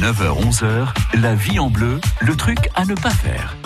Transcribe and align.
9h-11h, 0.00 0.94
la 1.20 1.34
vie 1.34 1.58
en 1.58 1.70
bleu, 1.70 2.00
le 2.20 2.36
truc 2.36 2.58
à 2.76 2.84
ne 2.84 2.94
pas 2.94 3.10
faire. 3.10 3.56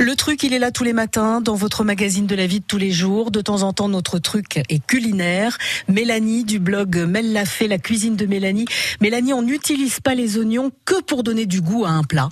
Le 0.00 0.16
truc, 0.16 0.42
il 0.42 0.52
est 0.52 0.58
là 0.58 0.72
tous 0.72 0.82
les 0.82 0.92
matins 0.92 1.40
dans 1.40 1.54
votre 1.54 1.84
magazine 1.84 2.26
de 2.26 2.34
la 2.34 2.48
vie 2.48 2.58
de 2.58 2.64
tous 2.64 2.78
les 2.78 2.90
jours. 2.90 3.30
De 3.30 3.40
temps 3.40 3.62
en 3.62 3.72
temps, 3.72 3.88
notre 3.88 4.18
truc 4.18 4.56
est 4.68 4.84
culinaire. 4.84 5.56
Mélanie 5.86 6.42
du 6.42 6.58
blog 6.58 6.96
Mel 6.96 7.32
l'a 7.32 7.44
fait, 7.44 7.68
la 7.68 7.78
cuisine 7.78 8.16
de 8.16 8.26
Mélanie. 8.26 8.64
Mélanie, 9.00 9.34
on 9.34 9.42
n'utilise 9.42 10.00
pas 10.00 10.16
les 10.16 10.36
oignons 10.36 10.72
que 10.84 11.00
pour 11.02 11.22
donner 11.22 11.46
du 11.46 11.60
goût 11.60 11.84
à 11.84 11.90
un 11.90 12.02
plat. 12.02 12.30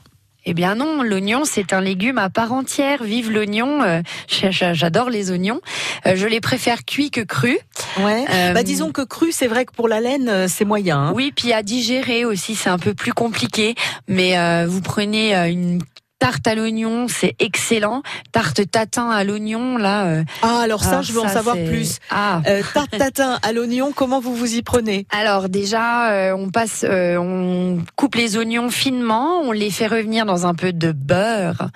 Eh 0.50 0.54
bien 0.54 0.76
non, 0.76 1.02
l'oignon 1.02 1.42
c'est 1.44 1.74
un 1.74 1.82
légume 1.82 2.16
à 2.16 2.30
part 2.30 2.54
entière. 2.54 3.02
Vive 3.02 3.30
l'oignon, 3.30 3.82
euh, 3.82 4.00
j'adore 4.28 5.10
les 5.10 5.30
oignons. 5.30 5.60
Euh, 6.06 6.16
je 6.16 6.26
les 6.26 6.40
préfère 6.40 6.86
cuits 6.86 7.10
que 7.10 7.20
crus. 7.20 7.58
Ouais. 7.98 8.24
Euh, 8.30 8.54
bah 8.54 8.62
disons 8.62 8.90
que 8.90 9.02
cru, 9.02 9.30
c'est 9.30 9.46
vrai 9.46 9.66
que 9.66 9.72
pour 9.72 9.88
la 9.88 10.00
laine 10.00 10.48
c'est 10.48 10.64
moyen. 10.64 10.98
Hein. 10.98 11.12
Oui, 11.14 11.34
puis 11.36 11.52
à 11.52 11.62
digérer 11.62 12.24
aussi 12.24 12.54
c'est 12.54 12.70
un 12.70 12.78
peu 12.78 12.94
plus 12.94 13.12
compliqué. 13.12 13.74
Mais 14.08 14.64
vous 14.64 14.80
prenez 14.80 15.34
une 15.50 15.82
tarte 16.18 16.46
à 16.46 16.54
l'oignon, 16.54 17.06
c'est 17.08 17.34
excellent. 17.38 18.02
Tarte 18.32 18.70
tatin 18.70 19.10
à 19.10 19.24
l'oignon, 19.24 19.76
là. 19.76 20.06
Euh, 20.06 20.24
ah, 20.42 20.60
alors 20.60 20.82
ça, 20.82 21.02
je 21.02 21.12
veux 21.12 21.20
en 21.20 21.28
savoir 21.28 21.56
plus. 21.56 21.98
Ah. 22.10 22.42
Euh, 22.46 22.62
tarte 22.74 22.96
tatin 22.96 23.38
à 23.42 23.52
l'oignon, 23.52 23.92
comment 23.94 24.20
vous 24.20 24.34
vous 24.34 24.54
y 24.54 24.62
prenez? 24.62 25.06
Alors 25.10 25.48
déjà, 25.48 26.10
euh, 26.10 26.36
on 26.36 26.50
passe, 26.50 26.84
on 26.88 27.78
coupe 27.96 28.14
les 28.14 28.36
oignons 28.36 28.70
finement, 28.70 29.40
on 29.42 29.52
les 29.52 29.70
fait 29.70 29.86
revenir 29.86 30.26
dans 30.26 30.46
un 30.46 30.54
peu 30.54 30.72
de 30.72 30.92
beurre. 30.92 31.70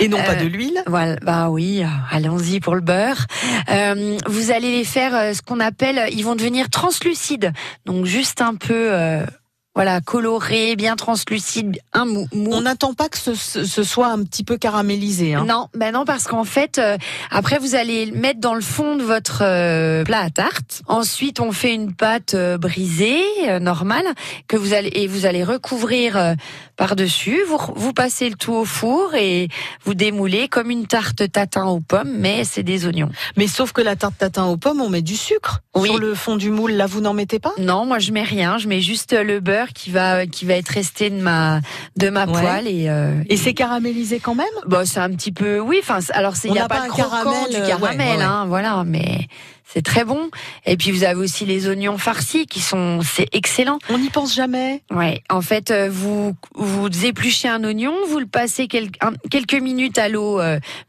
Et 0.00 0.08
non 0.08 0.18
pas 0.18 0.36
de 0.36 0.46
l'huile? 0.46 0.82
Voilà, 0.86 1.16
bah 1.22 1.48
oui, 1.50 1.82
allons-y 2.10 2.60
pour 2.60 2.74
le 2.74 2.80
beurre. 2.80 3.26
vous 4.26 4.50
allez 4.50 4.72
les 4.72 4.84
faire 4.84 5.34
ce 5.34 5.42
qu'on 5.42 5.60
appelle, 5.60 6.08
ils 6.12 6.22
vont 6.24 6.36
devenir 6.36 6.70
translucides, 6.70 7.52
donc 7.84 8.04
juste 8.04 8.40
un 8.40 8.54
peu 8.54 8.90
voilà, 9.78 10.00
coloré, 10.00 10.74
bien 10.74 10.96
translucide, 10.96 11.78
un 11.92 12.04
mou. 12.04 12.26
On 12.34 12.62
n'attend 12.62 12.94
pas 12.94 13.08
que 13.08 13.16
ce, 13.16 13.36
ce, 13.36 13.82
soit 13.84 14.08
un 14.08 14.24
petit 14.24 14.42
peu 14.42 14.58
caramélisé. 14.58 15.34
Hein. 15.34 15.44
Non, 15.46 15.68
ben 15.72 15.92
non, 15.92 16.04
parce 16.04 16.24
qu'en 16.24 16.42
fait, 16.42 16.78
euh, 16.78 16.96
après 17.30 17.60
vous 17.60 17.76
allez 17.76 18.06
le 18.06 18.16
mettre 18.16 18.40
dans 18.40 18.56
le 18.56 18.60
fond 18.60 18.96
de 18.96 19.04
votre 19.04 19.42
euh, 19.42 20.02
plat 20.02 20.22
à 20.22 20.30
tarte. 20.30 20.82
Ensuite, 20.88 21.38
on 21.38 21.52
fait 21.52 21.72
une 21.72 21.94
pâte 21.94 22.34
euh, 22.34 22.58
brisée, 22.58 23.22
normale, 23.60 24.06
que 24.48 24.56
vous 24.56 24.74
allez 24.74 24.90
et 24.94 25.06
vous 25.06 25.26
allez 25.26 25.44
recouvrir 25.44 26.34
par 26.76 26.96
dessus. 26.96 27.38
Vous 27.46 27.58
vous 27.76 27.92
passez 27.92 28.28
le 28.28 28.34
tout 28.34 28.54
au 28.54 28.64
four 28.64 29.14
et 29.14 29.48
vous 29.84 29.94
démoulez 29.94 30.48
comme 30.48 30.72
une 30.72 30.88
tarte 30.88 31.30
tatin 31.30 31.66
aux 31.66 31.80
pommes, 31.80 32.16
mais 32.16 32.42
c'est 32.42 32.64
des 32.64 32.84
oignons. 32.84 33.10
Mais 33.36 33.46
sauf 33.46 33.72
que 33.72 33.80
la 33.80 33.94
tarte 33.94 34.18
tatin 34.18 34.46
aux 34.46 34.56
pommes, 34.56 34.80
on 34.80 34.88
met 34.88 35.02
du 35.02 35.16
sucre 35.16 35.60
sur 35.76 35.98
le 35.98 36.16
fond 36.16 36.34
du 36.34 36.50
moule. 36.50 36.72
Là, 36.72 36.86
vous 36.86 37.00
n'en 37.00 37.14
mettez 37.14 37.38
pas? 37.38 37.52
Non, 37.58 37.86
moi 37.86 38.00
je 38.00 38.10
mets 38.10 38.24
rien. 38.24 38.58
Je 38.58 38.66
mets 38.66 38.80
juste 38.80 39.12
le 39.12 39.38
beurre 39.38 39.67
qui 39.72 39.90
va 39.90 40.26
qui 40.26 40.44
va 40.44 40.54
être 40.54 40.68
resté 40.68 41.10
de 41.10 41.20
ma 41.20 41.60
de 41.96 42.10
ma 42.10 42.26
poêle 42.26 42.66
et 42.66 42.88
euh, 42.88 43.22
et 43.28 43.36
c'est 43.36 43.54
caramélisé 43.54 44.20
quand 44.20 44.34
même? 44.34 44.46
Bon, 44.66 44.86
c'est 44.86 45.00
un 45.00 45.10
petit 45.10 45.32
peu 45.32 45.60
oui. 45.60 45.78
Enfin, 45.82 45.98
alors 46.10 46.34
il 46.44 46.52
n'y 46.52 46.58
a, 46.58 46.68
pas, 46.68 46.86
le 46.86 46.94
caramel, 46.94 47.50
du 47.50 47.56
euh, 47.56 47.66
caramel, 47.66 48.22
hein, 48.22 48.46
voilà, 48.48 48.84
mais 48.84 49.28
c'est 49.64 49.82
très 49.82 50.04
bon. 50.04 50.30
Et 50.64 50.76
puis 50.76 50.90
vous 50.90 51.04
avez 51.04 51.20
aussi 51.20 51.44
les 51.44 51.68
oignons 51.68 51.98
farcis 51.98 52.46
qui 52.46 52.60
sont, 52.60 53.00
c'est 53.02 53.28
excellent. 53.32 53.78
On 53.90 53.98
n'y 53.98 54.08
pense 54.08 54.34
jamais. 54.34 54.82
Ouais. 54.90 55.22
En 55.28 55.42
fait, 55.42 55.70
euh, 55.70 55.88
vous 55.90 56.34
vous 56.54 57.04
épluchez 57.04 57.48
un 57.48 57.62
oignon, 57.64 57.94
vous 58.08 58.18
le 58.18 58.26
passez 58.26 58.66
quelques, 58.66 59.54
minutes 59.54 59.98
à 59.98 60.08
l'eau 60.08 60.40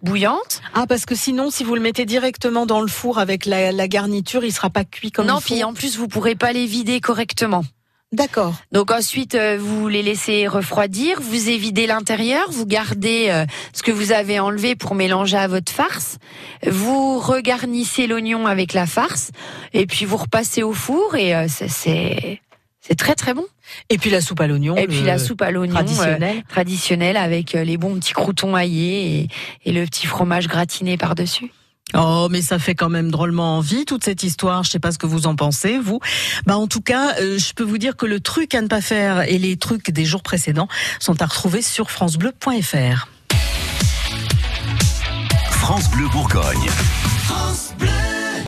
bouillante. 0.01 0.61
Ah 0.73 0.85
parce 0.87 1.05
que 1.05 1.15
sinon, 1.15 1.51
si 1.51 1.63
vous 1.63 1.75
le 1.75 1.81
mettez 1.81 2.05
directement 2.05 2.65
dans 2.65 2.81
le 2.81 2.87
four 2.87 3.19
avec 3.19 3.45
la, 3.45 3.71
la 3.71 3.87
garniture, 3.87 4.43
il 4.43 4.53
sera 4.53 4.69
pas 4.69 4.85
cuit 4.85 5.11
comme 5.11 5.27
non, 5.27 5.37
il 5.37 5.41
faut. 5.41 5.53
puis 5.53 5.63
en 5.63 5.73
plus 5.73 5.97
vous 5.97 6.07
pourrez 6.07 6.35
pas 6.35 6.53
les 6.53 6.65
vider 6.65 7.01
correctement. 7.01 7.63
D'accord. 8.11 8.55
Donc 8.71 8.89
ensuite, 8.89 9.35
euh, 9.35 9.57
vous 9.59 9.87
les 9.87 10.01
laissez 10.01 10.47
refroidir, 10.47 11.21
vous 11.21 11.49
évidez 11.49 11.85
l'intérieur, 11.85 12.49
vous 12.49 12.65
gardez 12.65 13.27
euh, 13.29 13.45
ce 13.71 13.83
que 13.83 13.91
vous 13.91 14.11
avez 14.11 14.39
enlevé 14.39 14.75
pour 14.75 14.95
mélanger 14.95 15.37
à 15.37 15.47
votre 15.47 15.71
farce, 15.71 16.17
vous 16.65 17.19
regarnissez 17.19 18.07
l'oignon 18.07 18.47
avec 18.47 18.73
la 18.73 18.87
farce, 18.87 19.29
et 19.73 19.85
puis 19.85 20.05
vous 20.05 20.17
repassez 20.17 20.63
au 20.63 20.73
four, 20.73 21.15
et 21.15 21.35
euh, 21.35 21.45
c'est... 21.47 22.41
C'est 22.81 22.95
très 22.95 23.13
très 23.13 23.35
bon. 23.35 23.45
Et 23.89 23.99
puis 23.99 24.09
la 24.09 24.19
soupe 24.19 24.41
à 24.41 24.47
l'oignon. 24.47 24.75
Et 24.75 24.87
puis 24.87 25.03
la 25.03 25.19
soupe 25.19 25.43
à 25.43 25.51
l'oignon 25.51 25.75
traditionnelle, 25.75 26.43
traditionnelle 26.49 27.17
avec 27.17 27.51
les 27.53 27.77
bons 27.77 27.99
petits 27.99 28.13
croutons 28.13 28.55
aillés 28.55 29.27
et 29.63 29.71
le 29.71 29.85
petit 29.85 30.07
fromage 30.07 30.47
gratiné 30.47 30.97
par 30.97 31.13
dessus. 31.13 31.51
Oh, 31.95 32.27
mais 32.29 32.41
ça 32.41 32.59
fait 32.59 32.75
quand 32.75 32.89
même 32.89 33.09
drôlement 33.09 33.57
envie 33.57 33.85
toute 33.85 34.03
cette 34.03 34.23
histoire. 34.23 34.63
Je 34.63 34.69
sais 34.69 34.79
pas 34.79 34.91
ce 34.91 34.97
que 34.97 35.07
vous 35.07 35.25
en 35.27 35.35
pensez, 35.35 35.79
vous. 35.79 35.99
Bah, 36.45 36.57
en 36.57 36.67
tout 36.67 36.81
cas, 36.81 37.15
euh, 37.19 37.37
je 37.37 37.53
peux 37.53 37.63
vous 37.63 37.77
dire 37.77 37.95
que 37.95 38.05
le 38.05 38.19
truc 38.19 38.53
à 38.53 38.61
ne 38.61 38.67
pas 38.67 38.81
faire 38.81 39.21
et 39.21 39.37
les 39.37 39.57
trucs 39.57 39.89
des 39.89 40.05
jours 40.05 40.21
précédents 40.21 40.67
sont 40.99 41.21
à 41.21 41.25
retrouver 41.25 41.61
sur 41.61 41.89
francebleu.fr. 41.89 43.07
France 45.51 45.89
Bleu 45.91 46.07
Bourgogne. 46.09 46.69
France 47.23 47.73
Bleu. 47.77 48.08